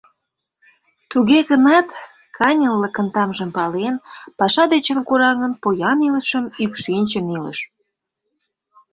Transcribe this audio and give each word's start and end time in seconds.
Туге 1.11 1.39
гынат 1.49 1.87
каньыллыкын 2.37 3.07
тамжым 3.15 3.49
пален, 3.57 3.95
паша 4.37 4.63
дечын 4.71 4.99
кораҥын, 5.07 5.53
поян 5.61 5.97
илышым 6.07 6.45
ӱпшынчын 6.63 7.25
илыш. 7.35 7.59